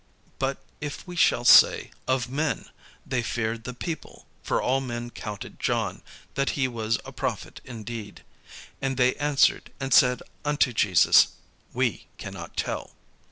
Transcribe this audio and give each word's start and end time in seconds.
But 0.39 0.57
if 0.79 1.05
we 1.05 1.15
shall 1.15 1.45
say, 1.45 1.91
'Of 2.07 2.27
men;' 2.27 2.69
they 3.05 3.21
feared 3.21 3.65
the 3.65 3.73
people: 3.75 4.25
for 4.41 4.59
all 4.59 4.81
men 4.81 5.11
counted 5.11 5.59
John, 5.59 6.01
that 6.33 6.49
he 6.57 6.67
was 6.67 6.97
a 7.05 7.11
prophet 7.11 7.61
indeed." 7.65 8.23
And 8.81 8.97
they 8.97 9.13
answered 9.17 9.71
and 9.79 9.93
said 9.93 10.23
unto 10.43 10.73
Jesus, 10.73 11.27
"We 11.71 12.07
cannot 12.17 12.57
tell." 12.57 12.95